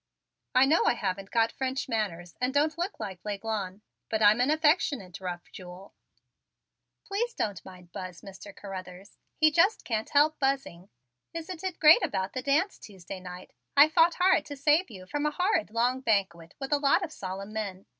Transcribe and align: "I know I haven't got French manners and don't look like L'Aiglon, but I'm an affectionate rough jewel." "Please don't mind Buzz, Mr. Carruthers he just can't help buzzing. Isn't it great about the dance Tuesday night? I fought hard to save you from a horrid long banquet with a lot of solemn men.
"I 0.55 0.65
know 0.65 0.85
I 0.85 0.95
haven't 0.95 1.29
got 1.29 1.51
French 1.51 1.87
manners 1.87 2.33
and 2.41 2.51
don't 2.55 2.75
look 2.75 2.99
like 2.99 3.23
L'Aiglon, 3.23 3.81
but 4.09 4.19
I'm 4.23 4.41
an 4.41 4.49
affectionate 4.49 5.21
rough 5.21 5.51
jewel." 5.51 5.93
"Please 7.05 7.35
don't 7.35 7.63
mind 7.63 7.91
Buzz, 7.91 8.21
Mr. 8.21 8.51
Carruthers 8.55 9.19
he 9.37 9.51
just 9.51 9.85
can't 9.85 10.09
help 10.09 10.39
buzzing. 10.39 10.89
Isn't 11.35 11.63
it 11.63 11.77
great 11.79 12.03
about 12.03 12.33
the 12.33 12.41
dance 12.41 12.79
Tuesday 12.79 13.19
night? 13.19 13.53
I 13.77 13.89
fought 13.89 14.15
hard 14.15 14.43
to 14.45 14.55
save 14.57 14.89
you 14.89 15.05
from 15.05 15.27
a 15.27 15.35
horrid 15.37 15.69
long 15.69 15.99
banquet 16.01 16.55
with 16.59 16.73
a 16.73 16.79
lot 16.79 17.03
of 17.03 17.11
solemn 17.11 17.53
men. 17.53 17.85